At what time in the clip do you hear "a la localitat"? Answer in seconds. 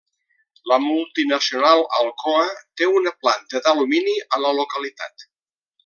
4.39-5.29